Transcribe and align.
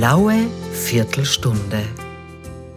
blaue 0.00 0.46
Viertelstunde. 0.72 1.82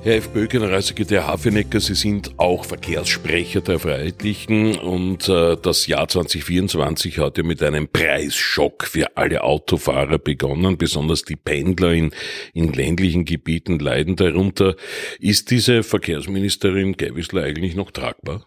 Herr 0.01 0.17
FPÖ, 0.17 0.45
Generalsekretär 0.47 1.25
Hafenecker, 1.25 1.79
Sie 1.79 1.95
sind 1.95 2.37
auch 2.37 2.65
Verkehrssprecher 2.65 3.61
der 3.61 3.79
Freiheitlichen 3.79 4.77
und 4.77 5.29
äh, 5.29 5.55
das 5.55 5.87
Jahr 5.87 6.09
2024 6.09 7.19
hat 7.19 7.37
ja 7.37 7.45
mit 7.45 7.63
einem 7.63 7.87
Preisschock 7.87 8.83
für 8.83 9.15
alle 9.15 9.41
Autofahrer 9.41 10.17
begonnen, 10.17 10.77
besonders 10.77 11.23
die 11.23 11.37
Pendler 11.37 11.93
in, 11.93 12.11
in 12.53 12.73
ländlichen 12.73 13.23
Gebieten 13.23 13.79
leiden 13.79 14.17
darunter. 14.17 14.75
Ist 15.17 15.49
diese 15.49 15.83
Verkehrsministerin 15.83 16.97
Gewissler 16.97 17.43
eigentlich 17.43 17.73
noch 17.73 17.91
tragbar? 17.91 18.45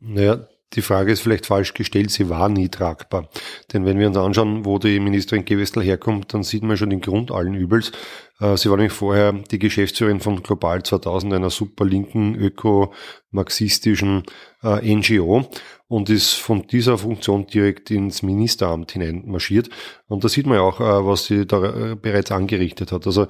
Naja, 0.00 0.46
die 0.74 0.82
Frage 0.82 1.12
ist 1.12 1.20
vielleicht 1.20 1.46
falsch 1.46 1.74
gestellt, 1.74 2.10
sie 2.10 2.28
war 2.28 2.48
nie 2.48 2.68
tragbar. 2.68 3.28
Denn 3.72 3.86
wenn 3.86 3.98
wir 3.98 4.06
uns 4.06 4.16
anschauen, 4.16 4.64
wo 4.64 4.78
die 4.78 5.00
Ministerin 5.00 5.44
Gewessel 5.44 5.82
herkommt, 5.82 6.34
dann 6.34 6.42
sieht 6.42 6.62
man 6.62 6.76
schon 6.76 6.90
den 6.90 7.00
Grund 7.00 7.30
allen 7.30 7.54
Übels. 7.54 7.92
Äh, 8.40 8.56
sie 8.56 8.68
war 8.68 8.76
nämlich 8.76 8.92
vorher 8.92 9.32
die 9.32 9.58
Geschäftsführerin 9.58 10.20
von 10.20 10.42
Global 10.42 10.82
2000, 10.82 11.32
einer 11.32 11.50
super 11.50 11.84
linken, 11.84 12.34
öko-marxistischen 12.34 14.24
äh, 14.62 14.94
NGO 14.94 15.48
und 15.88 16.10
ist 16.10 16.34
von 16.34 16.66
dieser 16.66 16.98
Funktion 16.98 17.46
direkt 17.46 17.90
ins 17.90 18.22
Ministeramt 18.22 18.92
hineinmarschiert. 18.92 19.70
Und 20.06 20.22
da 20.22 20.28
sieht 20.28 20.46
man 20.46 20.56
ja 20.56 20.62
auch, 20.62 20.80
äh, 20.80 21.06
was 21.06 21.24
sie 21.24 21.46
da 21.46 21.96
bereits 22.00 22.30
angerichtet 22.30 22.92
hat. 22.92 23.06
Also 23.06 23.26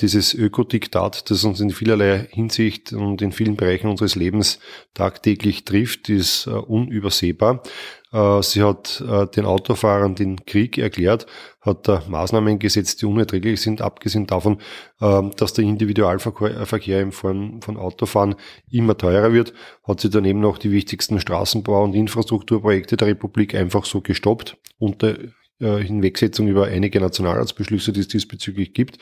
dieses 0.00 0.34
Ökodiktat, 0.34 1.30
das 1.30 1.44
uns 1.44 1.60
in 1.60 1.70
vielerlei 1.70 2.26
Hinsicht 2.30 2.92
und 2.92 3.22
in 3.22 3.30
vielen 3.30 3.56
Bereichen 3.56 3.88
unseres 3.88 4.16
Lebens 4.16 4.58
tagtäglich 4.94 5.64
trifft, 5.64 6.08
ist 6.08 6.48
unübersehbar. 6.48 7.62
Äh, 8.12 8.42
sie 8.42 8.62
hat 8.62 9.02
äh, 9.06 9.26
den 9.26 9.44
Autofahrern 9.44 10.14
den 10.14 10.44
Krieg 10.46 10.78
erklärt, 10.78 11.26
hat 11.60 12.08
Maßnahmen 12.08 12.58
gesetzt, 12.58 13.02
die 13.02 13.06
unerträglich 13.06 13.60
sind, 13.60 13.82
abgesehen 13.82 14.26
davon, 14.26 14.58
ähm, 15.00 15.32
dass 15.36 15.52
der 15.52 15.64
Individualverkehr 15.64 17.00
in 17.00 17.12
Form 17.12 17.60
von 17.60 17.76
Autofahren 17.76 18.36
immer 18.70 18.96
teurer 18.96 19.32
wird, 19.32 19.52
hat 19.86 20.00
sie 20.00 20.10
daneben 20.10 20.40
noch 20.40 20.58
die 20.58 20.72
wichtigsten 20.72 21.18
Straßenbau- 21.18 21.84
und 21.84 21.94
Infrastrukturprojekte 21.94 22.96
der 22.96 23.08
Republik 23.08 23.54
einfach 23.54 23.84
so 23.84 24.00
gestoppt 24.00 24.56
unter 24.78 25.18
äh, 25.18 25.28
Hinwegsetzung 25.60 26.46
über 26.48 26.66
einige 26.66 27.00
Nationalratsbeschlüsse, 27.00 27.92
die 27.92 28.00
es 28.00 28.08
diesbezüglich 28.08 28.74
gibt. 28.74 28.98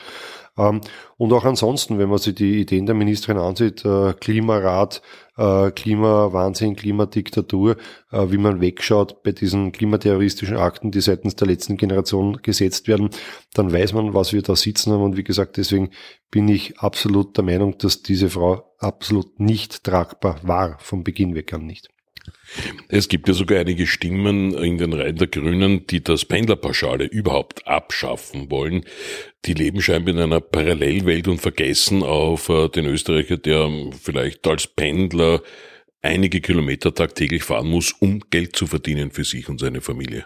Ähm, 0.57 0.81
und 1.17 1.33
auch 1.33 1.45
ansonsten, 1.45 1.99
wenn 1.99 2.09
man 2.09 2.17
sich 2.17 2.35
die 2.35 2.59
Ideen 2.59 2.85
der 2.85 2.95
Ministerin 2.95 3.41
ansieht, 3.41 3.85
äh, 3.85 4.13
Klimarat, 4.13 5.01
äh, 5.37 5.71
Klimawahnsinn, 5.71 6.75
Klimadiktatur, 6.75 7.77
wie 8.09 8.37
man 8.37 8.61
wegschaut 8.61 9.21
bei 9.21 9.33
diesen 9.33 9.73
klimaterroristischen 9.73 10.55
Akten, 10.55 10.91
die 10.91 11.01
seitens 11.01 11.35
der 11.35 11.47
letzten 11.47 11.75
Generation 11.75 12.39
gesetzt 12.41 12.87
werden, 12.87 13.09
dann 13.53 13.73
weiß 13.73 13.91
man, 13.93 14.13
was 14.13 14.31
wir 14.31 14.41
da 14.41 14.55
sitzen 14.55 14.93
haben. 14.93 15.03
Und 15.03 15.17
wie 15.17 15.25
gesagt, 15.25 15.57
deswegen 15.57 15.89
bin 16.31 16.47
ich 16.47 16.79
absolut 16.79 17.35
der 17.35 17.43
Meinung, 17.43 17.77
dass 17.77 18.01
diese 18.01 18.29
Frau 18.29 18.63
absolut 18.79 19.41
nicht 19.41 19.83
tragbar 19.83 20.39
war, 20.43 20.77
vom 20.79 21.03
Beginn 21.03 21.35
weg 21.35 21.53
an 21.53 21.65
nicht. 21.65 21.89
Es 22.89 23.07
gibt 23.07 23.27
ja 23.27 23.33
sogar 23.33 23.59
einige 23.59 23.87
Stimmen 23.87 24.53
in 24.53 24.77
den 24.77 24.93
Reihen 24.93 25.17
der 25.17 25.27
Grünen, 25.27 25.85
die 25.87 26.03
das 26.03 26.25
Pendlerpauschale 26.25 27.05
überhaupt 27.05 27.67
abschaffen 27.67 28.49
wollen. 28.49 28.85
Die 29.45 29.53
leben 29.53 29.81
scheinbar 29.81 30.13
in 30.13 30.21
einer 30.21 30.41
Parallelwelt 30.41 31.27
und 31.27 31.39
vergessen 31.39 32.03
auf 32.03 32.49
äh, 32.49 32.69
den 32.69 32.85
Österreicher, 32.85 33.37
der 33.37 33.69
vielleicht 34.01 34.47
als 34.47 34.67
Pendler 34.67 35.41
einige 36.01 36.41
Kilometer 36.41 36.93
tagtäglich 36.93 37.43
fahren 37.43 37.67
muss, 37.67 37.91
um 37.91 38.21
Geld 38.29 38.55
zu 38.55 38.67
verdienen 38.67 39.11
für 39.11 39.23
sich 39.23 39.49
und 39.49 39.59
seine 39.59 39.81
Familie. 39.81 40.25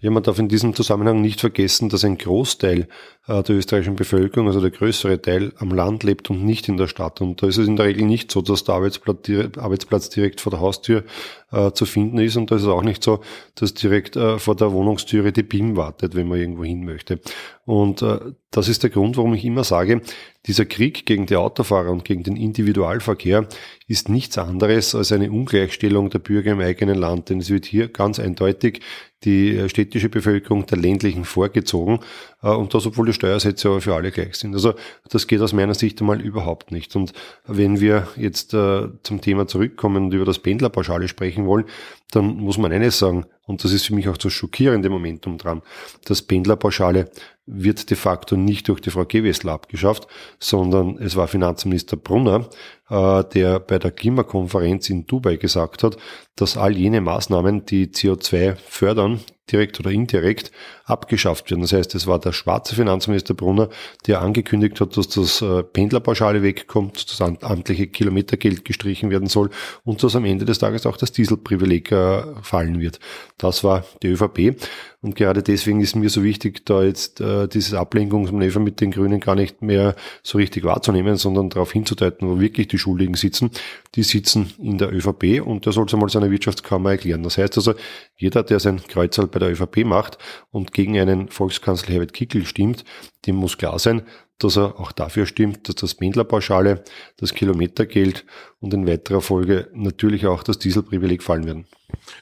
Ja, 0.00 0.10
man 0.10 0.22
darf 0.22 0.38
in 0.38 0.48
diesem 0.48 0.74
Zusammenhang 0.74 1.20
nicht 1.20 1.40
vergessen, 1.40 1.88
dass 1.88 2.04
ein 2.04 2.18
Großteil 2.18 2.88
der 3.28 3.50
österreichischen 3.50 3.94
Bevölkerung, 3.94 4.48
also 4.48 4.60
der 4.60 4.70
größere 4.70 5.22
Teil, 5.22 5.52
am 5.58 5.70
Land 5.70 6.02
lebt 6.02 6.28
und 6.30 6.44
nicht 6.44 6.68
in 6.68 6.76
der 6.76 6.88
Stadt. 6.88 7.20
Und 7.20 7.40
da 7.40 7.46
ist 7.46 7.56
es 7.56 7.68
in 7.68 7.76
der 7.76 7.86
Regel 7.86 8.04
nicht 8.04 8.32
so, 8.32 8.42
dass 8.42 8.64
der 8.64 8.74
Arbeitsplatz 8.74 10.10
direkt 10.10 10.40
vor 10.40 10.50
der 10.50 10.60
Haustür 10.60 11.04
äh, 11.52 11.70
zu 11.72 11.86
finden 11.86 12.18
ist. 12.18 12.36
Und 12.36 12.50
da 12.50 12.56
ist 12.56 12.62
es 12.62 12.68
auch 12.68 12.82
nicht 12.82 13.04
so, 13.04 13.20
dass 13.54 13.74
direkt 13.74 14.16
äh, 14.16 14.38
vor 14.38 14.56
der 14.56 14.72
Wohnungstüre 14.72 15.32
die 15.32 15.44
BIM 15.44 15.76
wartet, 15.76 16.16
wenn 16.16 16.26
man 16.26 16.40
irgendwo 16.40 16.64
hin 16.64 16.84
möchte. 16.84 17.20
Und 17.64 18.02
äh, 18.02 18.18
das 18.50 18.68
ist 18.68 18.82
der 18.82 18.90
Grund, 18.90 19.16
warum 19.16 19.34
ich 19.34 19.44
immer 19.44 19.62
sage, 19.62 20.02
dieser 20.46 20.64
Krieg 20.64 21.06
gegen 21.06 21.26
die 21.26 21.36
Autofahrer 21.36 21.90
und 21.90 22.04
gegen 22.04 22.24
den 22.24 22.36
Individualverkehr 22.36 23.46
ist 23.86 24.08
nichts 24.08 24.36
anderes 24.36 24.94
als 24.94 25.12
eine 25.12 25.30
Ungleichstellung 25.30 26.10
der 26.10 26.18
Bürger 26.18 26.52
im 26.52 26.60
eigenen 26.60 26.98
Land. 26.98 27.28
Denn 27.28 27.38
es 27.38 27.50
wird 27.50 27.66
hier 27.66 27.88
ganz 27.88 28.18
eindeutig 28.18 28.80
die 29.24 29.56
äh, 29.56 29.68
städtische 29.68 30.08
Bevölkerung 30.08 30.66
der 30.66 30.78
ländlichen 30.78 31.24
vorgezogen. 31.24 32.00
Äh, 32.42 32.48
und 32.48 32.74
das, 32.74 32.86
obwohl 32.86 33.08
Steuersätze 33.12 33.68
aber 33.68 33.80
für 33.80 33.94
alle 33.94 34.10
gleich 34.10 34.36
sind. 34.36 34.54
Also 34.54 34.74
das 35.08 35.26
geht 35.26 35.40
aus 35.40 35.52
meiner 35.52 35.74
Sicht 35.74 36.00
einmal 36.00 36.20
überhaupt 36.20 36.72
nicht. 36.72 36.94
Und 36.96 37.12
wenn 37.46 37.80
wir 37.80 38.08
jetzt 38.16 38.54
äh, 38.54 38.88
zum 39.02 39.20
Thema 39.20 39.46
zurückkommen 39.46 40.04
und 40.04 40.14
über 40.14 40.24
das 40.24 40.38
Pendlerpauschale 40.38 41.08
sprechen 41.08 41.46
wollen, 41.46 41.64
dann 42.10 42.36
muss 42.36 42.58
man 42.58 42.72
eines 42.72 42.98
sagen, 42.98 43.26
und 43.52 43.62
das 43.62 43.72
ist 43.72 43.86
für 43.86 43.94
mich 43.94 44.08
auch 44.08 44.16
das 44.16 44.32
schockierende 44.32 44.88
Momentum 44.88 45.36
dran, 45.36 45.60
das 46.06 46.22
Pendlerpauschale 46.22 47.10
wird 47.44 47.90
de 47.90 47.96
facto 47.96 48.36
nicht 48.36 48.68
durch 48.68 48.80
die 48.80 48.90
Frau 48.90 49.04
Gewessler 49.04 49.52
abgeschafft, 49.52 50.06
sondern 50.38 50.96
es 50.98 51.16
war 51.16 51.28
Finanzminister 51.28 51.96
Brunner, 51.96 52.48
äh, 52.88 53.24
der 53.34 53.60
bei 53.60 53.78
der 53.78 53.90
Klimakonferenz 53.90 54.88
in 54.90 55.06
Dubai 55.06 55.36
gesagt 55.36 55.82
hat, 55.82 55.96
dass 56.36 56.56
all 56.56 56.76
jene 56.76 57.00
Maßnahmen, 57.00 57.66
die 57.66 57.88
CO2 57.88 58.54
fördern, 58.56 59.20
direkt 59.50 59.80
oder 59.80 59.90
indirekt, 59.90 60.52
abgeschafft 60.84 61.50
werden. 61.50 61.62
Das 61.62 61.72
heißt, 61.72 61.94
es 61.94 62.06
war 62.06 62.18
der 62.18 62.32
schwarze 62.32 62.74
Finanzminister 62.74 63.34
Brunner, 63.34 63.68
der 64.06 64.22
angekündigt 64.22 64.80
hat, 64.80 64.96
dass 64.96 65.08
das 65.08 65.42
äh, 65.42 65.62
Pendlerpauschale 65.62 66.42
wegkommt, 66.42 67.10
das 67.10 67.20
amtliche 67.20 67.88
Kilometergeld 67.88 68.64
gestrichen 68.64 69.10
werden 69.10 69.28
soll 69.28 69.50
und 69.84 70.02
dass 70.02 70.16
am 70.16 70.24
Ende 70.24 70.44
des 70.44 70.58
Tages 70.58 70.86
auch 70.86 70.96
das 70.96 71.12
Dieselprivileg 71.12 71.90
äh, 71.92 72.22
fallen 72.42 72.80
wird. 72.80 73.00
Das 73.42 73.64
war 73.64 73.84
die 74.02 74.08
ÖVP. 74.08 74.56
Und 75.00 75.16
gerade 75.16 75.42
deswegen 75.42 75.80
ist 75.80 75.96
mir 75.96 76.08
so 76.10 76.22
wichtig, 76.22 76.64
da 76.64 76.84
jetzt 76.84 77.20
äh, 77.20 77.48
dieses 77.48 77.74
Ablenkungsmanöver 77.74 78.60
mit 78.60 78.80
den 78.80 78.92
Grünen 78.92 79.18
gar 79.18 79.34
nicht 79.34 79.60
mehr 79.60 79.96
so 80.22 80.38
richtig 80.38 80.62
wahrzunehmen, 80.62 81.16
sondern 81.16 81.50
darauf 81.50 81.72
hinzudeuten, 81.72 82.28
wo 82.28 82.38
wirklich 82.38 82.68
die 82.68 82.78
Schuldigen 82.78 83.14
sitzen. 83.14 83.50
Die 83.96 84.04
sitzen 84.04 84.52
in 84.58 84.78
der 84.78 84.92
ÖVP 84.92 85.44
und 85.44 85.66
der 85.66 85.72
soll 85.72 85.86
es 85.86 85.92
einmal 85.92 86.08
seiner 86.08 86.30
Wirtschaftskammer 86.30 86.92
erklären. 86.92 87.24
Das 87.24 87.36
heißt 87.36 87.56
also, 87.56 87.74
jeder, 88.16 88.44
der 88.44 88.60
sein 88.60 88.80
Kreuzerl 88.86 89.26
bei 89.26 89.40
der 89.40 89.50
ÖVP 89.50 89.84
macht 89.84 90.18
und 90.52 90.72
gegen 90.72 90.96
einen 90.96 91.28
Volkskanzler 91.28 91.94
Herbert 91.94 92.12
Kickel 92.12 92.46
stimmt, 92.46 92.84
dem 93.26 93.34
muss 93.34 93.58
klar 93.58 93.80
sein, 93.80 94.02
dass 94.44 94.56
er 94.56 94.78
auch 94.80 94.92
dafür 94.92 95.26
stimmt, 95.26 95.68
dass 95.68 95.76
das 95.76 95.94
Pendlerpauschale, 95.94 96.84
das 97.16 97.34
Kilometergeld 97.34 98.24
und 98.60 98.74
in 98.74 98.86
weiterer 98.86 99.20
Folge 99.20 99.68
natürlich 99.72 100.26
auch 100.26 100.42
das 100.42 100.58
Dieselprivileg 100.58 101.22
fallen 101.22 101.46
werden. 101.46 101.66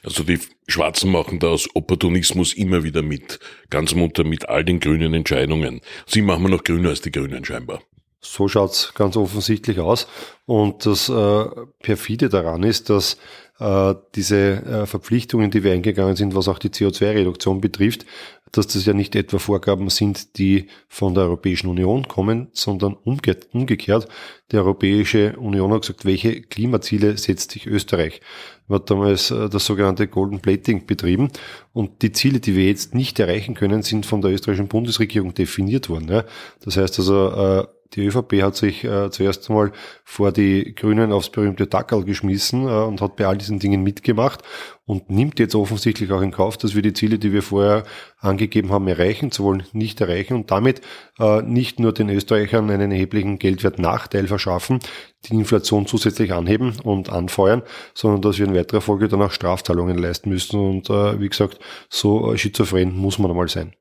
Also 0.03 0.23
die 0.23 0.39
Schwarzen 0.67 1.11
machen 1.11 1.39
da 1.39 1.47
aus 1.47 1.69
Opportunismus 1.73 2.53
immer 2.53 2.83
wieder 2.83 3.01
mit, 3.01 3.39
ganz 3.69 3.95
munter 3.95 4.23
mit 4.23 4.49
all 4.49 4.63
den 4.63 4.79
grünen 4.79 5.13
Entscheidungen. 5.13 5.81
Sie 6.05 6.21
machen 6.21 6.49
noch 6.49 6.63
grüner 6.63 6.89
als 6.89 7.01
die 7.01 7.11
Grünen 7.11 7.45
scheinbar. 7.45 7.81
So 8.23 8.47
schaut's 8.47 8.93
ganz 8.93 9.17
offensichtlich 9.17 9.79
aus. 9.79 10.07
Und 10.45 10.85
das 10.85 11.09
äh, 11.09 11.45
perfide 11.81 12.29
daran 12.29 12.61
ist, 12.61 12.89
dass 12.91 13.17
äh, 13.59 13.95
diese 14.15 14.37
äh, 14.37 14.85
Verpflichtungen, 14.85 15.49
die 15.49 15.63
wir 15.63 15.73
eingegangen 15.73 16.15
sind, 16.15 16.35
was 16.35 16.47
auch 16.47 16.59
die 16.59 16.69
CO2-Reduktion 16.69 17.61
betrifft, 17.61 18.05
dass 18.51 18.67
das 18.67 18.85
ja 18.85 18.93
nicht 18.93 19.15
etwa 19.15 19.39
Vorgaben 19.39 19.89
sind, 19.89 20.37
die 20.37 20.67
von 20.87 21.15
der 21.15 21.23
Europäischen 21.23 21.67
Union 21.67 22.07
kommen, 22.07 22.49
sondern 22.53 22.93
umgekehrt. 22.93 24.07
Die 24.51 24.57
Europäische 24.57 25.37
Union 25.37 25.71
hat 25.71 25.81
gesagt, 25.81 26.05
welche 26.05 26.41
Klimaziele 26.41 27.17
setzt 27.17 27.51
sich 27.51 27.65
Österreich? 27.65 28.21
Man 28.67 28.79
hat 28.79 28.89
damals 28.89 29.31
äh, 29.31 29.49
das 29.49 29.65
sogenannte 29.65 30.07
Golden 30.07 30.41
Plating 30.41 30.85
betrieben 30.85 31.31
und 31.73 32.01
die 32.01 32.11
Ziele, 32.11 32.39
die 32.39 32.55
wir 32.55 32.65
jetzt 32.65 32.93
nicht 32.93 33.19
erreichen 33.19 33.55
können, 33.55 33.81
sind 33.81 34.05
von 34.05 34.21
der 34.21 34.31
österreichischen 34.31 34.67
Bundesregierung 34.67 35.33
definiert 35.33 35.89
worden. 35.89 36.23
Das 36.63 36.77
heißt 36.77 36.99
also, 36.99 37.29
äh, 37.29 37.67
die 37.93 38.05
ÖVP 38.05 38.41
hat 38.41 38.55
sich 38.55 38.83
äh, 38.83 39.09
zuerst 39.11 39.49
einmal 39.49 39.71
vor 40.03 40.31
die 40.31 40.73
Grünen 40.75 41.11
aufs 41.11 41.29
berühmte 41.29 41.67
Dackel 41.67 42.05
geschmissen 42.05 42.67
äh, 42.67 42.83
und 42.83 43.01
hat 43.01 43.17
bei 43.17 43.27
all 43.27 43.37
diesen 43.37 43.59
Dingen 43.59 43.83
mitgemacht 43.83 44.41
und 44.85 45.09
nimmt 45.09 45.39
jetzt 45.39 45.55
offensichtlich 45.55 46.11
auch 46.11 46.21
in 46.21 46.31
Kauf, 46.31 46.57
dass 46.57 46.73
wir 46.73 46.81
die 46.81 46.93
Ziele, 46.93 47.19
die 47.19 47.33
wir 47.33 47.43
vorher 47.43 47.83
angegeben 48.19 48.71
haben, 48.71 48.87
erreichen 48.87 49.31
zu 49.31 49.43
wollen, 49.43 49.63
nicht 49.73 49.99
erreichen 49.99 50.35
und 50.35 50.51
damit 50.51 50.81
äh, 51.19 51.41
nicht 51.41 51.79
nur 51.79 51.93
den 51.93 52.09
Österreichern 52.09 52.69
einen 52.69 52.91
erheblichen 52.91 53.39
Geldwertnachteil 53.39 54.27
verschaffen, 54.27 54.79
die 55.25 55.33
Inflation 55.33 55.85
zusätzlich 55.85 56.33
anheben 56.33 56.73
und 56.83 57.09
anfeuern, 57.09 57.61
sondern 57.93 58.21
dass 58.21 58.39
wir 58.39 58.47
in 58.47 58.55
weiterer 58.55 58.81
Folge 58.81 59.07
dann 59.07 59.21
auch 59.21 59.31
Strafzahlungen 59.31 59.97
leisten 59.97 60.29
müssen. 60.29 60.59
Und 60.59 60.89
äh, 60.89 61.19
wie 61.19 61.29
gesagt, 61.29 61.59
so 61.89 62.33
äh, 62.33 62.37
schizophren 62.37 62.95
muss 62.95 63.19
man 63.19 63.31
einmal 63.31 63.49
sein. 63.49 63.73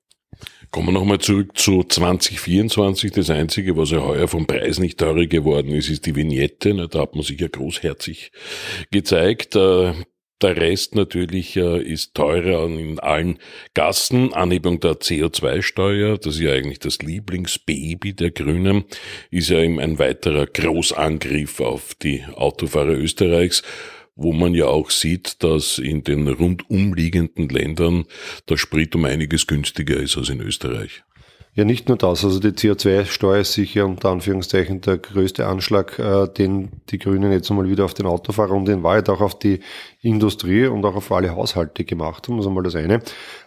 Kommen 0.70 0.88
wir 0.88 0.92
nochmal 0.92 1.18
zurück 1.18 1.58
zu 1.58 1.82
2024. 1.82 3.10
Das 3.10 3.28
Einzige, 3.28 3.76
was 3.76 3.90
ja 3.90 4.04
heuer 4.04 4.28
vom 4.28 4.46
Preis 4.46 4.78
nicht 4.78 4.98
teurer 5.00 5.26
geworden 5.26 5.72
ist, 5.72 5.88
ist 5.90 6.06
die 6.06 6.14
Vignette. 6.14 6.86
Da 6.88 7.00
hat 7.00 7.14
man 7.16 7.24
sich 7.24 7.40
ja 7.40 7.48
großherzig 7.48 8.30
gezeigt. 8.92 9.56
Äh, 9.56 9.94
Der 10.42 10.56
Rest 10.56 10.94
natürlich 10.94 11.56
äh, 11.56 11.82
ist 11.82 12.14
teurer 12.14 12.66
in 12.66 12.98
allen 13.00 13.38
Gassen. 13.74 14.32
Anhebung 14.32 14.80
der 14.80 14.92
CO2-Steuer, 14.92 16.16
das 16.18 16.36
ist 16.36 16.40
ja 16.40 16.52
eigentlich 16.52 16.78
das 16.78 17.00
Lieblingsbaby 17.02 18.14
der 18.14 18.30
Grünen, 18.30 18.84
ist 19.30 19.50
ja 19.50 19.58
eben 19.58 19.78
ein 19.80 19.98
weiterer 19.98 20.46
Großangriff 20.46 21.60
auf 21.60 21.94
die 21.94 22.24
Autofahrer 22.36 22.92
Österreichs 22.96 23.62
wo 24.20 24.32
man 24.32 24.54
ja 24.54 24.66
auch 24.66 24.90
sieht, 24.90 25.42
dass 25.42 25.78
in 25.78 26.04
den 26.04 26.28
rundumliegenden 26.28 27.48
Ländern 27.48 28.04
der 28.48 28.58
Sprit 28.58 28.94
um 28.94 29.06
einiges 29.06 29.46
günstiger 29.46 29.96
ist 29.96 30.18
als 30.18 30.28
in 30.28 30.40
Österreich. 30.40 31.02
Ja, 31.54 31.64
nicht 31.64 31.88
nur 31.88 31.96
das. 31.96 32.24
Also 32.24 32.38
die 32.38 32.50
CO2-Steuer 32.50 33.40
ist 33.40 33.54
sicher 33.54 33.84
unter 33.84 34.10
Anführungszeichen 34.10 34.82
der 34.82 34.98
größte 34.98 35.46
Anschlag, 35.46 35.98
äh, 35.98 36.28
den 36.28 36.68
die 36.90 36.98
Grünen 36.98 37.32
jetzt 37.32 37.50
einmal 37.50 37.68
wieder 37.68 37.84
auf 37.84 37.94
den 37.94 38.06
Autofahrer 38.06 38.52
und 38.52 38.68
in 38.68 38.82
Wahrheit 38.82 39.08
auch 39.08 39.20
auf 39.20 39.38
die 39.38 39.60
Industrie 40.00 40.66
und 40.66 40.84
auch 40.84 40.94
auf 40.94 41.10
alle 41.10 41.34
Haushalte 41.34 41.84
gemacht 41.84 42.28
haben. 42.28 42.36
Das 42.36 42.44
ist 42.44 42.48
einmal 42.48 42.62
das 42.62 42.76
eine. 42.76 43.00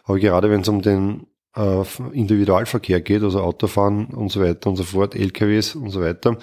Aber 0.04 0.20
gerade 0.20 0.50
wenn 0.50 0.62
es 0.62 0.68
um 0.68 0.82
den 0.82 1.28
äh, 1.56 1.84
Individualverkehr 2.14 3.02
geht, 3.02 3.24
also 3.24 3.42
Autofahren 3.42 4.08
und 4.08 4.32
so 4.32 4.42
weiter 4.42 4.70
und 4.70 4.76
so 4.76 4.84
fort, 4.84 5.16
LKWs 5.16 5.76
und 5.76 5.90
so 5.90 6.02
weiter, 6.02 6.38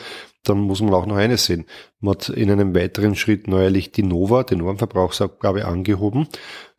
dann 0.45 0.59
muss 0.61 0.81
man 0.81 0.95
auch 0.95 1.07
noch 1.07 1.17
eines 1.17 1.47
sehen. 1.47 1.67
Man 2.01 2.15
hat 2.15 2.29
in 2.31 2.51
einem 2.51 2.75
weiteren 2.75 3.15
Schritt 3.15 3.47
neuerlich 3.47 3.93
die 3.93 4.03
Nova, 4.03 4.43
die 4.43 4.57
Normverbrauchsabgabe, 4.57 5.67
angehoben. 5.67 6.29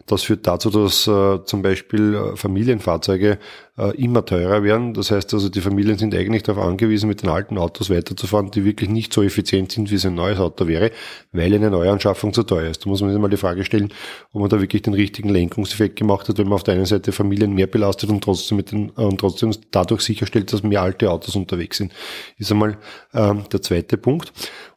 Das 0.08 0.24
führt 0.24 0.48
dazu, 0.48 0.70
dass 0.70 1.08
äh, 1.08 1.46
zum 1.46 1.62
Beispiel 1.62 2.16
äh, 2.16 2.36
Familienfahrzeuge 2.36 3.38
äh, 3.82 3.96
immer 3.96 4.24
teurer 4.24 4.64
werden. 4.64 4.94
Das 4.94 5.10
heißt 5.10 5.34
also, 5.34 5.50
die 5.50 5.62
Familien 5.62 5.98
sind 5.98 6.14
eigentlich 6.14 6.44
darauf 6.44 6.64
angewiesen, 6.64 7.10
mit 7.10 7.24
den 7.24 7.30
alten 7.30 7.58
Autos 7.58 7.90
weiterzufahren, 7.90 8.52
die 8.52 8.64
wirklich 8.64 8.90
nicht 8.90 9.12
so 9.12 9.24
effizient 9.24 9.72
sind, 9.72 9.90
wie 9.90 9.96
es 9.96 10.06
ein 10.06 10.14
neues 10.14 10.40
Auto 10.40 10.68
wäre, 10.68 10.92
weil 11.32 11.54
eine 11.54 11.72
Neuanschaffung 11.72 12.32
zu 12.32 12.44
teuer 12.44 12.70
ist. 12.70 12.86
Da 12.86 12.90
muss 12.90 13.02
man 13.02 13.12
sich 13.12 13.20
mal 13.20 13.30
die 13.30 13.38
Frage 13.38 13.66
stellen, 13.66 13.92
ob 14.34 14.42
man 14.42 14.50
da 14.50 14.62
wirklich 14.62 14.84
den 14.84 14.94
richtigen 14.94 15.30
Lenkungseffekt 15.30 15.96
gemacht 15.96 16.30
hat, 16.30 16.38
wenn 16.38 16.46
man 16.46 16.54
auf 16.54 16.64
der 16.64 16.76
einen 16.76 16.86
Seite 16.86 17.12
Familien 17.12 17.54
mehr 17.54 17.68
belastet 17.68 18.12
und 18.12 18.24
trotzdem 18.24 18.58
mit 18.58 18.72
den, 18.72 18.92
äh, 18.98 19.02
und 19.02 19.20
trotzdem 19.20 19.52
dadurch 19.72 20.02
sicherstellt, 20.02 20.54
dass 20.54 20.62
mehr 20.62 20.84
alte 20.84 21.10
Autos 21.10 21.36
unterwegs 21.36 21.78
sind. 21.78 21.92
Ist 22.38 22.52
einmal 22.52 22.78
ähm, 23.14 23.46
der 23.52 23.64
zweite 23.64 23.98
Punkt. 23.98 24.32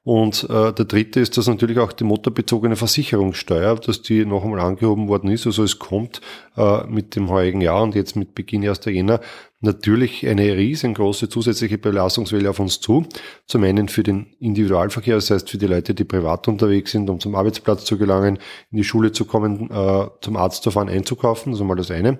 Und 0.05 0.45
äh, 0.51 0.73
der 0.73 0.85
dritte 0.85 1.21
ist, 1.21 1.39
dass 1.39 1.47
natürlich 1.47 1.79
auch 1.79 1.93
die 1.93 2.05
motorbezogene 2.05 2.77
Versicherungssteuer, 2.77 3.75
dass 3.77 4.03
die 4.03 4.27
noch 4.27 4.45
einmal 4.45 4.61
angehoben 4.61 5.09
worden 5.09 5.31
ist. 5.31 5.47
Also 5.47 5.65
es 5.65 5.79
kommt 5.79 6.21
äh, 6.59 6.85
mit 6.87 7.17
dem 7.17 7.31
heurigen 7.31 7.63
Jahr 7.63 7.83
und 7.83 7.95
jetzt 7.95 8.15
mit 8.15 8.35
Beginn 8.35 8.69
1. 8.69 8.87
Ukraine 8.95 9.19
natürlich 9.65 10.27
eine 10.27 10.57
riesengroße 10.57 11.29
zusätzliche 11.29 11.79
Belastungswelle 11.79 12.49
auf 12.49 12.61
uns 12.61 12.81
zu. 12.81 13.07
Zum 13.47 13.65
einen 13.65 13.89
für 13.89 14.03
den 14.03 14.27
Individualverkehr, 14.39 15.17
das 15.17 15.31
heißt 15.31 15.51
für 15.51 15.59
die 15.59 15.67
Leute, 15.67 15.95
die 15.95 16.05
privat 16.05 16.47
unterwegs 16.47 16.93
sind, 16.93 17.11
um 17.11 17.19
zum 17.19 17.35
Arbeitsplatz 17.35 17.85
zu 17.85 17.99
gelangen, 17.99 18.39
in 18.71 18.77
die 18.77 18.85
Schule 18.85 19.13
zu 19.13 19.25
kommen, 19.25 19.71
äh, 19.71 20.07
zum 20.21 20.37
Arzt 20.37 20.63
zu 20.63 20.71
fahren, 20.71 20.89
einzukaufen, 20.89 21.53
das 21.53 21.61
ist 21.61 21.67
mal 21.67 21.75
das 21.75 21.91
eine. 21.91 22.19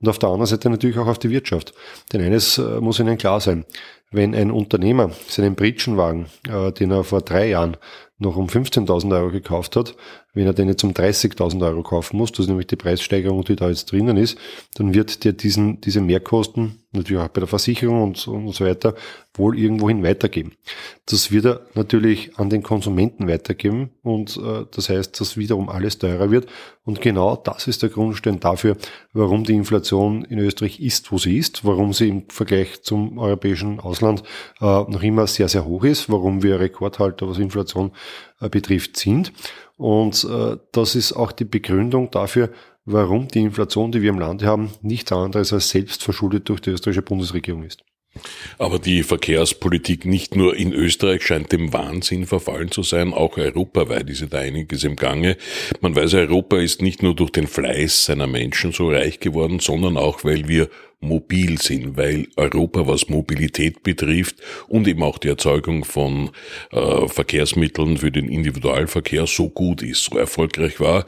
Und 0.00 0.08
auf 0.08 0.18
der 0.18 0.30
anderen 0.30 0.46
Seite 0.46 0.70
natürlich 0.70 0.98
auch 0.98 1.06
auf 1.06 1.18
die 1.18 1.30
Wirtschaft. 1.30 1.74
Denn 2.12 2.22
eines 2.22 2.58
äh, 2.58 2.80
muss 2.80 2.98
Ihnen 2.98 3.18
klar 3.18 3.40
sein. 3.40 3.64
Wenn 4.10 4.34
ein 4.34 4.50
Unternehmer 4.50 5.10
seinen 5.28 5.56
Britschenwagen, 5.56 6.26
äh, 6.48 6.72
den 6.72 6.92
er 6.92 7.04
vor 7.04 7.20
drei 7.20 7.48
Jahren 7.48 7.76
noch 8.18 8.36
um 8.36 8.46
15.000 8.46 9.12
Euro 9.12 9.30
gekauft 9.30 9.76
hat, 9.76 9.96
wenn 10.34 10.46
er 10.46 10.52
den 10.52 10.68
jetzt 10.68 10.84
um 10.84 10.92
30.000 10.92 11.64
Euro 11.66 11.82
kaufen 11.82 12.16
muss, 12.16 12.30
das 12.30 12.40
ist 12.40 12.48
nämlich 12.48 12.68
die 12.68 12.76
Preissteigerung, 12.76 13.44
die 13.44 13.56
da 13.56 13.68
jetzt 13.68 13.90
drinnen 13.90 14.16
ist, 14.16 14.38
dann 14.74 14.94
wird 14.94 15.24
der 15.24 15.32
diesen, 15.32 15.80
diese 15.80 16.00
Mehrkosten 16.00 16.83
natürlich 16.94 17.22
auch 17.22 17.28
bei 17.28 17.40
der 17.40 17.48
Versicherung 17.48 18.02
und, 18.02 18.28
und 18.28 18.52
so 18.54 18.64
weiter 18.64 18.94
wohl 19.34 19.58
irgendwohin 19.58 20.02
weitergeben. 20.02 20.52
Das 21.06 21.32
wird 21.32 21.44
er 21.44 21.60
natürlich 21.74 22.38
an 22.38 22.50
den 22.50 22.62
Konsumenten 22.62 23.28
weitergeben 23.28 23.90
und 24.02 24.36
äh, 24.36 24.64
das 24.70 24.88
heißt, 24.88 25.20
dass 25.20 25.36
wiederum 25.36 25.68
alles 25.68 25.98
teurer 25.98 26.30
wird 26.30 26.46
und 26.84 27.00
genau 27.00 27.36
das 27.36 27.66
ist 27.66 27.82
der 27.82 27.88
Grundstein 27.88 28.40
dafür, 28.40 28.76
warum 29.12 29.44
die 29.44 29.54
Inflation 29.54 30.24
in 30.24 30.38
Österreich 30.38 30.80
ist, 30.80 31.10
wo 31.10 31.18
sie 31.18 31.38
ist, 31.38 31.64
warum 31.64 31.92
sie 31.92 32.08
im 32.08 32.28
Vergleich 32.28 32.82
zum 32.82 33.18
europäischen 33.18 33.80
Ausland 33.80 34.22
äh, 34.60 34.64
noch 34.64 35.02
immer 35.02 35.26
sehr, 35.26 35.48
sehr 35.48 35.64
hoch 35.64 35.84
ist, 35.84 36.10
warum 36.10 36.42
wir 36.42 36.60
Rekordhalter, 36.60 37.28
was 37.28 37.38
Inflation 37.38 37.92
äh, 38.40 38.48
betrifft, 38.48 38.96
sind. 38.96 39.32
Und 39.76 40.24
äh, 40.24 40.56
das 40.72 40.94
ist 40.94 41.14
auch 41.14 41.32
die 41.32 41.44
Begründung 41.44 42.10
dafür, 42.10 42.50
warum 42.84 43.28
die 43.28 43.40
Inflation, 43.40 43.92
die 43.92 44.02
wir 44.02 44.10
im 44.10 44.18
Lande 44.18 44.46
haben, 44.46 44.70
nichts 44.82 45.12
anderes 45.12 45.52
als 45.52 45.70
selbst 45.70 46.02
verschuldet 46.02 46.48
durch 46.48 46.60
die 46.60 46.70
österreichische 46.70 47.02
Bundesregierung 47.02 47.62
ist. 47.62 47.84
Aber 48.58 48.78
die 48.78 49.02
Verkehrspolitik 49.02 50.04
nicht 50.04 50.36
nur 50.36 50.56
in 50.56 50.72
Österreich 50.72 51.22
scheint 51.22 51.52
dem 51.52 51.72
Wahnsinn 51.72 52.26
verfallen 52.26 52.70
zu 52.70 52.82
sein, 52.82 53.12
auch 53.12 53.36
europaweit 53.36 54.08
ist 54.08 54.24
da 54.30 54.38
einiges 54.38 54.84
im 54.84 54.96
Gange. 54.96 55.36
Man 55.80 55.96
weiß, 55.96 56.14
Europa 56.14 56.58
ist 56.58 56.80
nicht 56.80 57.02
nur 57.02 57.14
durch 57.14 57.30
den 57.30 57.46
Fleiß 57.46 58.04
seiner 58.06 58.26
Menschen 58.26 58.72
so 58.72 58.90
reich 58.90 59.20
geworden, 59.20 59.58
sondern 59.58 59.96
auch, 59.96 60.24
weil 60.24 60.48
wir 60.48 60.68
mobil 61.00 61.58
sind, 61.60 61.96
weil 61.96 62.28
Europa, 62.36 62.86
was 62.86 63.08
Mobilität 63.08 63.82
betrifft 63.82 64.36
und 64.68 64.88
eben 64.88 65.02
auch 65.02 65.18
die 65.18 65.28
Erzeugung 65.28 65.84
von 65.84 66.30
äh, 66.72 67.08
Verkehrsmitteln 67.08 67.98
für 67.98 68.10
den 68.10 68.28
Individualverkehr 68.28 69.26
so 69.26 69.50
gut 69.50 69.82
ist, 69.82 70.04
so 70.04 70.18
erfolgreich 70.18 70.80
war. 70.80 71.04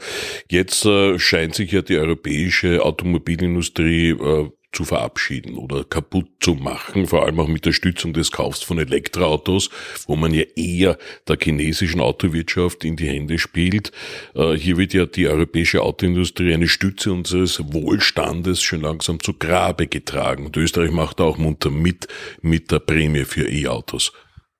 Jetzt 0.49 0.85
äh, 0.85 1.17
scheint 1.17 1.55
sich 1.55 1.71
ja 1.71 1.81
die 1.81 1.97
europäische 1.97 2.83
Automobilindustrie 2.83 4.11
äh, 4.11 4.49
zu 4.77 4.85
verabschieden 4.85 5.57
oder 5.57 5.83
kaputt 5.83 6.27
zu 6.39 6.53
machen, 6.53 7.07
vor 7.07 7.25
allem 7.25 7.39
auch 7.39 7.47
mit 7.47 7.65
der 7.65 7.71
Stützung 7.71 8.13
des 8.13 8.31
Kaufs 8.31 8.61
von 8.61 8.77
Elektroautos, 8.77 9.71
wo 10.05 10.15
man 10.15 10.35
ja 10.35 10.43
eher 10.55 10.99
der 11.27 11.35
chinesischen 11.41 11.99
Autowirtschaft 11.99 12.83
in 12.83 12.95
die 12.95 13.07
Hände 13.07 13.39
spielt. 13.39 13.91
Äh, 14.35 14.53
hier 14.53 14.77
wird 14.77 14.93
ja 14.93 15.07
die 15.07 15.27
europäische 15.27 15.81
Autoindustrie 15.81 16.53
eine 16.53 16.67
Stütze 16.67 17.11
unseres 17.11 17.59
Wohlstandes 17.73 18.61
schon 18.61 18.81
langsam 18.81 19.19
zu 19.19 19.33
Grabe 19.33 19.87
getragen. 19.87 20.45
Und 20.45 20.55
Österreich 20.57 20.91
macht 20.91 21.21
auch 21.21 21.39
munter 21.39 21.71
mit 21.71 22.07
mit 22.43 22.69
der 22.71 22.77
Prämie 22.77 23.25
für 23.25 23.49
E-Autos. 23.49 24.13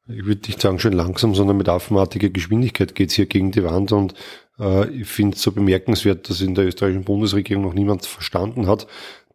Ich 0.07 0.25
würde 0.25 0.47
nicht 0.47 0.61
sagen 0.61 0.79
schon 0.79 0.93
langsam, 0.93 1.35
sondern 1.35 1.57
mit 1.57 1.69
affenartiger 1.69 2.29
Geschwindigkeit 2.29 2.95
geht's 2.95 3.13
hier 3.13 3.27
gegen 3.27 3.51
die 3.51 3.63
Wand 3.63 3.91
und 3.91 4.15
äh, 4.59 4.89
ich 4.89 5.07
finde 5.07 5.35
es 5.35 5.43
so 5.43 5.51
bemerkenswert, 5.51 6.27
dass 6.27 6.41
in 6.41 6.55
der 6.55 6.65
österreichischen 6.65 7.03
Bundesregierung 7.03 7.63
noch 7.63 7.75
niemand 7.75 8.07
verstanden 8.07 8.65
hat, 8.65 8.87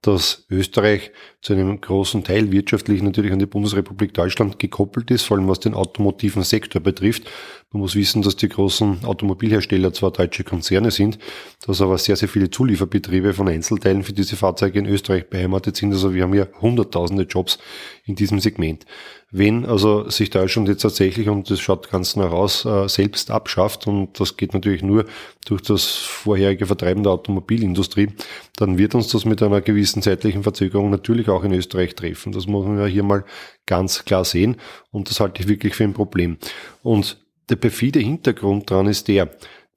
dass 0.02 0.44
Österreich 0.50 1.12
zu 1.40 1.52
einem 1.52 1.80
großen 1.80 2.24
Teil 2.24 2.50
wirtschaftlich 2.50 3.02
natürlich 3.02 3.32
an 3.32 3.38
die 3.38 3.46
Bundesrepublik 3.46 4.12
Deutschland 4.12 4.58
gekoppelt 4.58 5.12
ist, 5.12 5.22
vor 5.22 5.36
allem 5.36 5.48
was 5.48 5.60
den 5.60 5.74
automotiven 5.74 6.42
Sektor 6.42 6.82
betrifft. 6.82 7.22
Man 7.70 7.80
muss 7.80 7.94
wissen, 7.94 8.20
dass 8.20 8.34
die 8.34 8.48
großen 8.48 9.04
Automobilhersteller 9.04 9.92
zwar 9.92 10.10
deutsche 10.10 10.42
Konzerne 10.42 10.90
sind, 10.90 11.18
dass 11.64 11.80
aber 11.80 11.98
sehr, 11.98 12.16
sehr 12.16 12.28
viele 12.28 12.50
Zulieferbetriebe 12.50 13.32
von 13.32 13.48
Einzelteilen 13.48 14.02
für 14.02 14.12
diese 14.12 14.36
Fahrzeuge 14.36 14.80
in 14.80 14.86
Österreich 14.86 15.30
beheimatet 15.30 15.76
sind. 15.76 15.92
Also 15.92 16.12
wir 16.12 16.24
haben 16.24 16.32
hier 16.32 16.48
hunderttausende 16.60 17.22
Jobs 17.22 17.58
in 18.04 18.16
diesem 18.16 18.40
Segment. 18.40 18.84
Wenn 19.34 19.64
also 19.64 20.10
sich 20.10 20.28
Deutschland 20.28 20.68
jetzt 20.68 20.82
tatsächlich, 20.82 21.30
und 21.30 21.48
das 21.48 21.58
schaut 21.58 21.90
ganz 21.90 22.16
nach 22.16 22.32
aus, 22.32 22.66
äh, 22.66 22.86
selbst 22.86 23.30
abschafft, 23.30 23.86
und 23.86 24.20
das 24.20 24.36
geht 24.36 24.52
natürlich 24.52 24.82
nur 24.82 25.06
durch 25.46 25.62
das 25.62 25.86
vorherige 25.86 26.66
Vertreiben 26.66 27.02
der 27.02 27.12
Automobilindustrie, 27.12 28.10
dann 28.56 28.76
wird 28.76 28.94
uns 28.94 29.08
das 29.08 29.24
mit 29.24 29.42
einer 29.42 29.62
gewissen 29.62 30.02
zeitlichen 30.02 30.42
Verzögerung 30.42 30.90
natürlich 30.90 31.30
auch 31.30 31.44
in 31.44 31.54
Österreich 31.54 31.94
treffen. 31.94 32.32
Das 32.32 32.46
muss 32.46 32.66
man 32.66 32.78
ja 32.78 32.84
hier 32.84 33.04
mal 33.04 33.24
ganz 33.64 34.04
klar 34.04 34.26
sehen, 34.26 34.56
und 34.90 35.08
das 35.08 35.18
halte 35.18 35.40
ich 35.40 35.48
wirklich 35.48 35.74
für 35.74 35.84
ein 35.84 35.94
Problem. 35.94 36.36
Und 36.82 37.18
der 37.48 37.56
perfide 37.56 38.00
Hintergrund 38.00 38.70
dran 38.70 38.86
ist 38.86 39.08
der, 39.08 39.30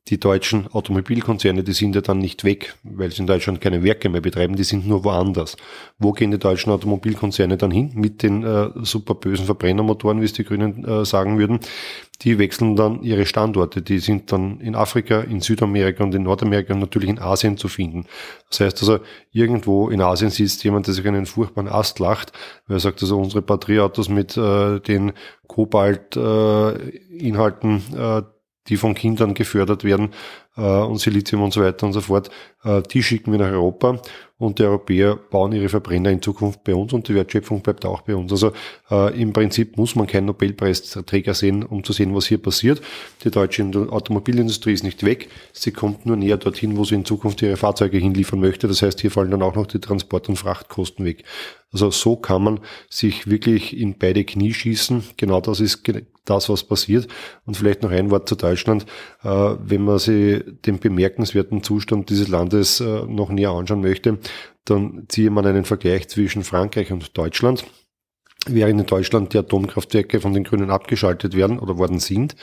die 0.07 0.19
deutschen 0.19 0.67
Automobilkonzerne, 0.71 1.63
die 1.63 1.73
sind 1.73 1.95
ja 1.95 2.01
dann 2.01 2.19
nicht 2.19 2.43
weg, 2.43 2.75
weil 2.83 3.11
sie 3.11 3.21
in 3.21 3.27
Deutschland 3.27 3.59
keine 3.59 3.83
Werke 3.83 4.07
mehr 4.07 4.21
betreiben, 4.21 4.55
die 4.55 4.63
sind 4.63 4.87
nur 4.87 5.03
woanders. 5.03 5.57
Wo 5.97 6.11
gehen 6.11 6.29
die 6.29 6.37
deutschen 6.37 6.71
Automobilkonzerne 6.71 7.57
dann 7.57 7.71
hin 7.71 7.89
mit 7.95 8.21
den 8.21 8.43
äh, 8.43 8.69
super 8.83 9.15
bösen 9.15 9.47
Verbrennermotoren, 9.47 10.21
wie 10.21 10.25
es 10.25 10.33
die 10.33 10.43
Grünen 10.43 10.85
äh, 10.85 11.05
sagen 11.05 11.39
würden? 11.39 11.59
Die 12.21 12.37
wechseln 12.37 12.75
dann 12.75 13.01
ihre 13.01 13.25
Standorte. 13.25 13.81
Die 13.81 13.97
sind 13.97 14.31
dann 14.31 14.59
in 14.59 14.75
Afrika, 14.75 15.21
in 15.21 15.41
Südamerika 15.41 16.03
und 16.03 16.13
in 16.13 16.21
Nordamerika 16.21 16.75
und 16.75 16.81
natürlich 16.81 17.09
in 17.09 17.17
Asien 17.17 17.57
zu 17.57 17.67
finden. 17.67 18.05
Das 18.49 18.59
heißt 18.59 18.79
also, 18.81 18.99
irgendwo 19.31 19.89
in 19.89 20.01
Asien 20.01 20.29
sitzt 20.29 20.63
jemand, 20.63 20.85
der 20.85 20.93
sich 20.93 21.07
einen 21.07 21.25
furchtbaren 21.25 21.67
Ast 21.67 21.97
lacht, 21.99 22.31
weil 22.67 22.77
er 22.77 22.79
sagt, 22.79 23.01
also 23.01 23.17
unsere 23.17 23.41
Batterieautos 23.41 24.07
mit 24.07 24.37
äh, 24.37 24.79
den 24.81 25.13
Kobalt-Inhalten, 25.47 27.81
äh, 27.97 28.21
die 28.67 28.77
von 28.77 28.95
Kindern 28.95 29.33
gefördert 29.33 29.83
werden 29.83 30.11
äh, 30.57 30.61
und 30.61 30.99
Silizium 30.99 31.43
und 31.43 31.53
so 31.53 31.61
weiter 31.61 31.85
und 31.85 31.93
so 31.93 32.01
fort, 32.01 32.29
äh, 32.63 32.81
die 32.81 33.03
schicken 33.03 33.31
wir 33.31 33.39
nach 33.39 33.51
Europa 33.51 33.99
und 34.37 34.59
die 34.59 34.63
Europäer 34.63 35.15
bauen 35.15 35.53
ihre 35.53 35.69
Verbrenner 35.69 36.09
in 36.11 36.21
Zukunft 36.21 36.63
bei 36.63 36.75
uns 36.75 36.91
und 36.91 37.07
die 37.07 37.15
Wertschöpfung 37.15 37.61
bleibt 37.61 37.85
auch 37.85 38.01
bei 38.01 38.15
uns. 38.15 38.31
Also 38.31 38.51
äh, 38.91 39.21
im 39.21 39.31
Prinzip 39.31 39.77
muss 39.77 39.95
man 39.95 40.07
keinen 40.07 40.25
Nobelpreisträger 40.25 41.33
sehen, 41.33 41.63
um 41.63 41.83
zu 41.83 41.93
sehen, 41.93 42.13
was 42.13 42.25
hier 42.27 42.37
passiert. 42.37 42.81
Die 43.23 43.31
deutsche 43.31 43.63
Automobilindustrie 43.63 44.73
ist 44.73 44.83
nicht 44.83 45.03
weg, 45.03 45.29
sie 45.53 45.71
kommt 45.71 46.05
nur 46.05 46.17
näher 46.17 46.37
dorthin, 46.37 46.75
wo 46.75 46.83
sie 46.83 46.95
in 46.95 47.05
Zukunft 47.05 47.41
ihre 47.41 47.55
Fahrzeuge 47.55 47.97
hinliefern 47.97 48.39
möchte. 48.39 48.67
Das 48.67 48.81
heißt, 48.81 48.99
hier 48.99 49.11
fallen 49.11 49.31
dann 49.31 49.41
auch 49.41 49.55
noch 49.55 49.67
die 49.67 49.79
Transport- 49.79 50.27
und 50.27 50.35
Frachtkosten 50.35 51.05
weg. 51.05 51.23
Also 51.71 51.91
so 51.91 52.15
kann 52.15 52.41
man 52.41 52.59
sich 52.89 53.27
wirklich 53.29 53.77
in 53.77 53.97
beide 53.97 54.23
Knie 54.23 54.53
schießen. 54.53 55.03
Genau 55.17 55.41
das 55.41 55.59
ist 55.59 55.83
das, 56.23 56.47
was 56.47 56.63
passiert. 56.63 57.07
Und 57.45 57.57
vielleicht 57.57 57.83
noch 57.83 57.91
ein 57.91 58.11
Wort 58.11 58.29
zu 58.29 58.35
Deutschland. 58.35 58.85
Äh, 59.23 59.27
wenn 59.27 59.83
man 59.83 59.99
sie 59.99 60.41
den 60.65 60.79
bemerkenswerten 60.79 61.63
Zustand 61.63 62.09
dieses 62.09 62.27
Landes 62.27 62.79
äh, 62.79 63.03
noch 63.05 63.29
näher 63.29 63.51
anschauen 63.51 63.81
möchte, 63.81 64.19
dann 64.65 65.05
ziehe 65.09 65.29
man 65.29 65.45
einen 65.45 65.65
Vergleich 65.65 66.07
zwischen 66.07 66.43
Frankreich 66.43 66.91
und 66.91 67.17
Deutschland 67.17 67.65
während 68.45 68.79
in 68.79 68.85
Deutschland 68.85 69.33
die 69.33 69.37
Atomkraftwerke 69.37 70.21
von 70.21 70.33
den 70.33 70.43
Grünen 70.43 70.69
abgeschaltet 70.69 71.35
werden 71.35 71.59
oder 71.59 71.77
worden 71.77 71.99
sind 71.99 72.35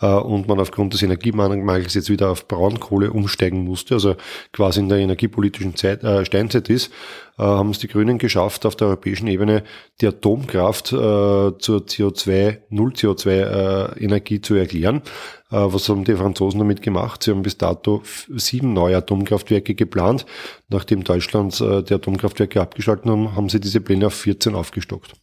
äh, 0.00 0.06
und 0.06 0.48
man 0.48 0.60
aufgrund 0.60 0.92
des 0.92 1.02
Energiemangels 1.02 1.94
jetzt 1.94 2.10
wieder 2.10 2.30
auf 2.30 2.46
Braunkohle 2.48 3.12
umsteigen 3.12 3.64
musste, 3.64 3.94
also 3.94 4.16
quasi 4.52 4.80
in 4.80 4.88
der 4.88 4.98
energiepolitischen 4.98 5.76
Zeit, 5.76 6.04
äh, 6.04 6.24
Steinzeit 6.24 6.68
ist, 6.68 6.92
äh, 7.38 7.42
haben 7.42 7.70
es 7.70 7.78
die 7.78 7.88
Grünen 7.88 8.18
geschafft, 8.18 8.66
auf 8.66 8.76
der 8.76 8.88
europäischen 8.88 9.28
Ebene 9.28 9.62
die 10.00 10.06
Atomkraft 10.06 10.92
äh, 10.92 10.96
zur 10.96 11.58
CO2, 11.58 12.58
Null-CO2-Energie 12.70 14.36
äh, 14.36 14.40
zu 14.40 14.54
erklären. 14.54 15.02
Äh, 15.50 15.56
was 15.56 15.88
haben 15.88 16.04
die 16.04 16.14
Franzosen 16.16 16.58
damit 16.58 16.82
gemacht? 16.82 17.22
Sie 17.22 17.30
haben 17.30 17.42
bis 17.42 17.56
dato 17.56 18.02
sieben 18.28 18.72
neue 18.72 18.96
Atomkraftwerke 18.96 19.74
geplant. 19.74 20.26
Nachdem 20.68 21.04
Deutschland 21.04 21.58
die 21.60 21.94
Atomkraftwerke 21.94 22.60
abgeschaltet 22.60 23.06
haben, 23.06 23.36
haben 23.36 23.48
sie 23.48 23.60
diese 23.60 23.80
Pläne 23.80 24.08
auf 24.08 24.14
14 24.14 24.54
aufgestockt. 24.54 25.14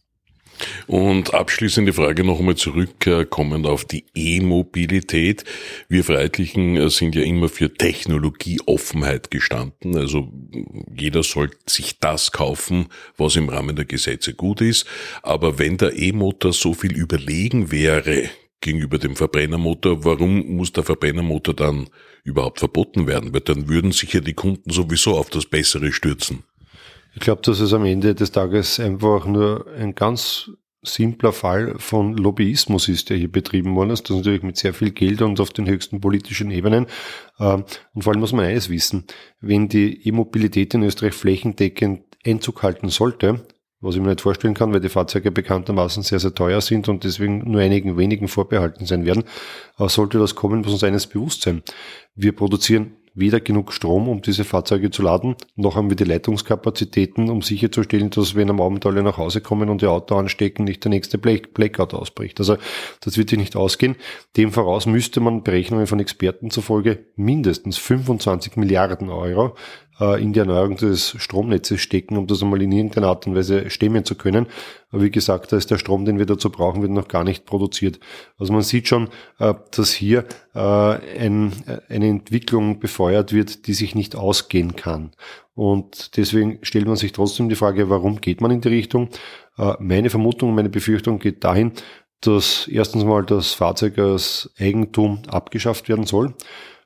Und 0.86 1.34
abschließende 1.34 1.92
Frage 1.92 2.24
noch 2.24 2.38
einmal 2.38 2.56
zurückkommend 2.56 3.66
auf 3.66 3.84
die 3.84 4.04
E-Mobilität. 4.14 5.44
Wir 5.88 6.04
Freiheitlichen 6.04 6.76
äh, 6.76 6.90
sind 6.90 7.14
ja 7.14 7.22
immer 7.22 7.48
für 7.48 7.72
Technologieoffenheit 7.72 9.30
gestanden. 9.30 9.96
Also 9.96 10.32
jeder 10.96 11.22
soll 11.22 11.50
sich 11.66 11.98
das 11.98 12.32
kaufen, 12.32 12.86
was 13.16 13.36
im 13.36 13.48
Rahmen 13.48 13.76
der 13.76 13.84
Gesetze 13.84 14.34
gut 14.34 14.60
ist. 14.60 14.86
Aber 15.22 15.58
wenn 15.58 15.76
der 15.76 15.96
E-Motor 15.96 16.52
so 16.52 16.74
viel 16.74 16.94
überlegen 16.94 17.70
wäre 17.70 18.28
gegenüber 18.60 18.98
dem 18.98 19.16
Verbrennermotor, 19.16 20.04
warum 20.04 20.56
muss 20.56 20.72
der 20.72 20.84
Verbrennermotor 20.84 21.54
dann 21.54 21.88
überhaupt 22.24 22.58
verboten 22.58 23.06
werden? 23.06 23.32
Weil 23.32 23.42
dann 23.42 23.68
würden 23.68 23.92
sich 23.92 24.12
ja 24.12 24.20
die 24.20 24.34
Kunden 24.34 24.70
sowieso 24.70 25.16
auf 25.16 25.30
das 25.30 25.46
Bessere 25.46 25.92
stürzen. 25.92 26.44
Ich 27.14 27.20
glaube, 27.20 27.42
dass 27.42 27.60
es 27.60 27.72
am 27.72 27.84
Ende 27.84 28.14
des 28.14 28.32
Tages 28.32 28.80
einfach 28.80 29.24
nur 29.26 29.66
ein 29.78 29.94
ganz 29.94 30.50
simpler 30.82 31.32
Fall 31.32 31.76
von 31.78 32.16
Lobbyismus 32.16 32.88
ist, 32.88 33.08
der 33.08 33.16
hier 33.16 33.30
betrieben 33.30 33.74
worden 33.74 33.90
ist. 33.90 34.10
Das 34.10 34.16
natürlich 34.16 34.42
mit 34.42 34.56
sehr 34.56 34.74
viel 34.74 34.90
Geld 34.90 35.22
und 35.22 35.40
auf 35.40 35.50
den 35.50 35.66
höchsten 35.66 36.00
politischen 36.00 36.50
Ebenen. 36.50 36.86
Ähm, 37.38 37.64
und 37.94 38.02
vor 38.02 38.12
allem 38.12 38.20
muss 38.20 38.32
man 38.32 38.44
eines 38.44 38.68
wissen, 38.68 39.04
wenn 39.40 39.68
die 39.68 40.06
E-Mobilität 40.06 40.74
in 40.74 40.82
Österreich 40.82 41.14
flächendeckend 41.14 42.02
Einzug 42.26 42.62
halten 42.62 42.88
sollte, 42.88 43.46
was 43.80 43.94
ich 43.94 44.00
mir 44.00 44.08
nicht 44.08 44.20
vorstellen 44.20 44.54
kann, 44.54 44.72
weil 44.72 44.80
die 44.80 44.88
Fahrzeuge 44.88 45.30
bekanntermaßen 45.30 46.02
sehr, 46.02 46.18
sehr 46.18 46.34
teuer 46.34 46.60
sind 46.60 46.88
und 46.88 47.04
deswegen 47.04 47.50
nur 47.50 47.60
einigen 47.60 47.96
wenigen 47.96 48.28
vorbehalten 48.28 48.86
sein 48.86 49.04
werden, 49.04 49.24
sollte 49.76 50.18
das 50.18 50.34
kommen, 50.34 50.62
muss 50.62 50.72
uns 50.72 50.84
eines 50.84 51.06
bewusst 51.06 51.42
sein. 51.42 51.62
Wir 52.14 52.32
produzieren 52.32 52.96
weder 53.14 53.40
genug 53.40 53.72
Strom, 53.72 54.08
um 54.08 54.22
diese 54.22 54.44
Fahrzeuge 54.44 54.90
zu 54.90 55.02
laden, 55.02 55.36
noch 55.54 55.76
haben 55.76 55.88
wir 55.88 55.96
die 55.96 56.04
Leitungskapazitäten, 56.04 57.30
um 57.30 57.42
sicherzustellen, 57.42 58.10
dass 58.10 58.34
wenn 58.34 58.50
am 58.50 58.60
Abend 58.60 58.84
alle 58.86 59.02
nach 59.02 59.18
Hause 59.18 59.40
kommen 59.40 59.68
und 59.68 59.82
ihr 59.82 59.90
Auto 59.90 60.16
anstecken, 60.16 60.64
nicht 60.64 60.84
der 60.84 60.90
nächste 60.90 61.18
Blackout 61.18 61.94
ausbricht. 61.94 62.40
Also 62.40 62.56
das 63.00 63.16
wird 63.16 63.30
sich 63.30 63.38
nicht 63.38 63.56
ausgehen. 63.56 63.96
Dem 64.36 64.50
voraus 64.50 64.86
müsste 64.86 65.20
man 65.20 65.44
Berechnungen 65.44 65.86
von 65.86 66.00
Experten 66.00 66.50
zufolge 66.50 67.06
mindestens 67.16 67.78
25 67.78 68.56
Milliarden 68.56 69.08
Euro 69.08 69.54
äh, 70.00 70.22
in 70.22 70.32
die 70.32 70.40
Erneuerung 70.40 70.76
des 70.76 71.14
Stromnetzes 71.18 71.80
stecken, 71.80 72.16
um 72.16 72.26
das 72.26 72.42
einmal 72.42 72.62
in 72.62 72.72
irgendeiner 72.72 73.08
Art 73.08 73.26
und 73.26 73.34
Weise 73.34 73.70
stemmen 73.70 74.04
zu 74.04 74.14
können. 74.14 74.46
Aber 74.90 75.02
wie 75.02 75.10
gesagt, 75.10 75.52
da 75.52 75.56
ist 75.56 75.70
der 75.70 75.78
Strom, 75.78 76.04
den 76.04 76.18
wir 76.18 76.26
dazu 76.26 76.50
brauchen, 76.50 76.82
wird 76.82 76.92
noch 76.92 77.08
gar 77.08 77.24
nicht 77.24 77.46
produziert. 77.46 78.00
Also 78.38 78.52
man 78.52 78.62
sieht 78.62 78.88
schon, 78.88 79.08
äh, 79.38 79.54
dass 79.70 79.92
hier 79.92 80.24
äh, 80.54 80.58
ein, 80.58 81.52
eine 81.88 82.08
Entwicklung 82.08 82.80
befeuert 82.80 83.32
wird, 83.32 83.66
die 83.66 83.74
sich 83.74 83.94
nicht 83.94 84.16
ausgehen 84.16 84.76
kann. 84.76 85.12
Und 85.54 86.16
deswegen 86.16 86.58
stellt 86.62 86.86
man 86.86 86.96
sich 86.96 87.12
trotzdem 87.12 87.48
die 87.48 87.54
Frage, 87.54 87.88
warum 87.88 88.20
geht 88.20 88.40
man 88.40 88.50
in 88.50 88.60
die 88.60 88.68
Richtung? 88.68 89.08
Meine 89.78 90.10
Vermutung, 90.10 90.52
meine 90.52 90.68
Befürchtung 90.68 91.20
geht 91.20 91.44
dahin, 91.44 91.70
dass 92.20 92.66
erstens 92.66 93.04
mal 93.04 93.24
das 93.24 93.52
Fahrzeug 93.52 93.98
als 93.98 94.50
Eigentum 94.58 95.22
abgeschafft 95.28 95.88
werden 95.88 96.06
soll 96.06 96.34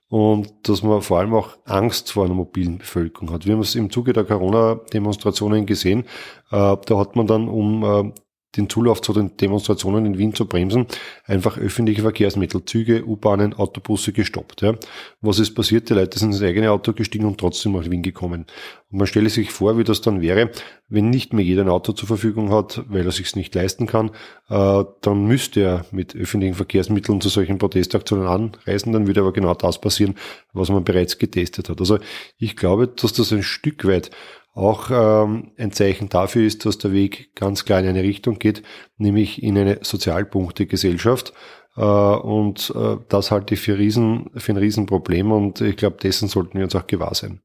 und 0.09 0.69
dass 0.69 0.83
man 0.83 1.03
vor 1.03 1.19
allem 1.19 1.35
auch 1.35 1.59
Angst 1.65 2.13
vor 2.13 2.25
einer 2.25 2.35
mobilen 2.35 2.79
Bevölkerung 2.79 3.31
hat. 3.31 3.47
Wir 3.47 3.55
haben 3.55 3.61
es 3.61 3.75
im 3.75 3.91
Zuge 3.91 4.13
der 4.13 4.25
Corona-Demonstrationen 4.25 5.67
gesehen. 5.67 6.05
Äh, 6.51 6.77
da 6.85 6.99
hat 6.99 7.15
man 7.15 7.27
dann, 7.27 7.49
um 7.49 7.85
äh, 7.85 8.13
den 8.57 8.69
Zulauf 8.69 9.03
zu 9.03 9.13
den 9.13 9.37
Demonstrationen 9.37 10.07
in 10.07 10.19
Wien 10.19 10.35
zu 10.35 10.47
bremsen, 10.47 10.87
einfach 11.25 11.59
öffentliche 11.59 12.03
Verkehrsmittel, 12.03 12.65
Züge, 12.65 13.05
U-Bahnen, 13.05 13.53
Autobusse 13.55 14.13
gestoppt. 14.13 14.63
Ja. 14.63 14.75
Was 15.21 15.39
ist 15.39 15.55
passiert? 15.55 15.91
Die 15.91 15.95
Leute 15.95 16.19
sind 16.19 16.33
ins 16.33 16.43
eigene 16.43 16.71
Auto 16.71 16.93
gestiegen 16.93 17.27
und 17.27 17.39
trotzdem 17.39 17.73
nach 17.73 17.89
Wien 17.91 18.03
gekommen. 18.03 18.47
Und 18.91 18.99
man 18.99 19.07
stelle 19.07 19.29
sich 19.29 19.51
vor, 19.51 19.77
wie 19.77 19.85
das 19.85 20.01
dann 20.01 20.23
wäre, 20.23 20.51
wenn 20.89 21.11
nicht 21.11 21.35
mehr 21.35 21.45
jeder 21.45 21.63
ein 21.63 21.69
Auto 21.69 21.93
zur 21.93 22.09
Verfügung 22.09 22.51
hat, 22.51 22.83
weil 22.89 23.05
er 23.05 23.13
sich 23.13 23.37
nicht 23.37 23.55
leisten 23.55 23.87
kann, 23.87 24.11
äh, 24.49 24.85
dann 25.03 25.27
müsste 25.27 25.61
er 25.61 25.85
mit 25.91 26.17
öffentlichen 26.17 26.55
Verkehrsmitteln 26.55 27.21
zu 27.21 27.29
solchen 27.29 27.59
Protestaktionen 27.59 28.27
anreisen, 28.27 28.95
dann 28.95 29.07
würde 29.07 29.21
aber 29.21 29.35
genau 29.35 29.53
das 29.53 29.79
passieren, 29.79 30.15
was 30.55 30.71
man 30.71 30.85
bereits 30.85 31.19
getestet 31.19 31.69
hat. 31.69 31.81
Also 31.81 31.99
ich 32.39 32.57
glaube, 32.57 32.89
dass 32.89 33.13
das 33.13 33.31
ein 33.33 33.43
Stück 33.43 33.87
weit 33.87 34.11
auch 34.55 34.91
ähm, 34.91 35.53
ein 35.57 35.73
Zeichen 35.73 36.09
dafür 36.09 36.45
ist, 36.47 36.67
dass 36.67 36.79
der 36.79 36.93
Weg 36.93 37.35
ganz 37.35 37.65
klar 37.65 37.81
in 37.81 37.87
eine 37.87 38.03
Richtung 38.03 38.39
geht, 38.39 38.63
nämlich 38.97 39.43
in 39.43 39.57
eine 39.57 39.79
Sozialpunkte-Gesellschaft. 39.83 41.33
Äh, 41.77 41.83
und 41.83 42.73
äh, 42.75 42.97
das 43.09 43.31
halte 43.31 43.55
ich 43.55 43.61
für, 43.61 43.79
riesen, 43.79 44.31
für 44.37 44.53
ein 44.53 44.59
Riesenproblem 44.59 45.31
und 45.31 45.61
ich 45.61 45.77
glaube, 45.77 45.99
dessen 46.03 46.29
sollten 46.29 46.59
wir 46.59 46.65
uns 46.65 46.75
auch 46.75 46.87
gewahr 46.87 47.15
sein. 47.15 47.41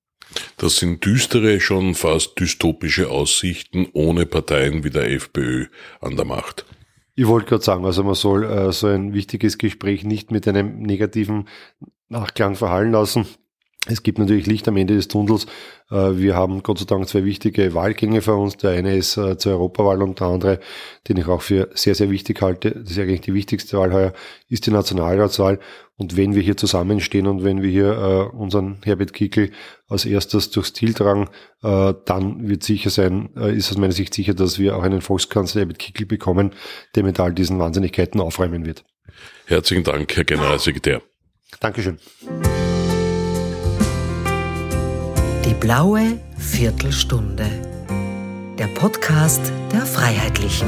Das 0.57 0.77
sind 0.77 1.05
düstere, 1.05 1.60
schon 1.60 1.93
fast 1.93 2.39
dystopische 2.39 3.10
Aussichten 3.10 3.88
ohne 3.93 4.25
Parteien 4.25 4.83
wie 4.83 4.89
der 4.89 5.12
FPÖ 5.12 5.67
an 6.01 6.15
der 6.15 6.25
Macht. 6.25 6.65
Ich 7.15 7.27
wollte 7.27 7.48
gerade 7.48 7.63
sagen, 7.63 7.86
also 7.86 8.03
man 8.03 8.15
soll 8.15 8.43
äh, 8.43 8.72
so 8.72 8.88
ein 8.88 9.13
wichtiges 9.13 9.60
Gespräch 9.60 10.03
nicht 10.03 10.31
mit 10.31 10.48
einem 10.48 10.81
negativen 10.81 11.48
Nachklang 12.10 12.55
verhallen 12.55 12.91
lassen. 12.91 13.27
Es 13.86 14.02
gibt 14.02 14.18
natürlich 14.18 14.46
Licht 14.46 14.66
am 14.70 14.78
Ende 14.78 14.96
des 14.96 15.10
Tunnels. 15.10 15.46
Äh, 15.92 16.16
wir 16.16 16.36
haben 16.36 16.63
Gott 16.63 16.80
sei 16.80 16.86
Dank 16.86 17.06
zwei 17.10 17.25
wichtige 17.25 17.74
Wahlgänge 17.74 18.22
vor 18.22 18.38
uns. 18.38 18.56
Der 18.56 18.72
eine 18.72 18.96
ist 18.96 19.18
äh, 19.18 19.38
zur 19.38 19.54
Europawahl 19.54 20.02
und 20.02 20.22
der 20.22 20.28
andere, 20.28 20.60
den 21.10 21.18
ich 21.18 21.28
auch 21.28 21.42
für 21.42 21.70
sehr, 21.74 21.94
sehr 21.94 22.10
wichtig 22.10 22.42
halte, 22.42 22.72
das 22.72 22.92
ist 22.92 23.00
eigentlich 23.00 23.22
die 23.22 23.34
wichtigste 23.34 23.78
Wahl 23.78 23.92
heuer, 23.92 24.13
ist 24.48 24.66
die 24.68 24.72
Nationalratswahl. 24.72 25.60
Und 25.98 26.16
wenn 26.16 26.34
wir 26.34 26.42
hier 26.42 26.56
zusammenstehen 26.56 27.28
und 27.28 27.44
wenn 27.44 27.62
wir 27.62 27.70
hier 27.70 27.92
äh, 27.92 28.36
unseren 28.36 28.78
Herbert 28.86 29.12
Kickel 29.12 29.52
als 29.90 30.06
erstes 30.06 30.50
durchs 30.50 30.74
Ziel 30.74 30.94
tragen, 30.94 31.30
dann 31.62 32.50
wird 32.50 32.63
sicher 32.63 32.90
sein, 32.90 33.30
ist 33.36 33.72
aus 33.72 33.78
meiner 33.78 33.94
Sicht 33.94 34.13
sicher, 34.13 34.34
dass 34.34 34.60
wir 34.60 34.75
auch 34.75 34.82
einen 34.82 35.02
Volkskanzler 35.02 35.62
Herbert 35.62 35.80
Kickel 35.80 36.06
bekommen, 36.08 36.52
der 36.96 37.04
mit 37.04 37.20
all 37.20 37.32
diesen 37.32 37.60
Wahnsinnigkeiten 37.60 38.20
aufräumen 38.20 38.66
wird. 38.66 38.84
Herzlichen 39.46 39.84
Dank, 39.84 40.13
Herr 40.16 40.24
Generalsekretär. 40.25 41.02
Dankeschön. 41.60 42.00
Blaue 45.63 46.20
Viertelstunde. 46.38 47.46
Der 48.60 48.67
Podcast 48.67 49.39
der 49.72 49.86
Freiheitlichen. 49.86 50.67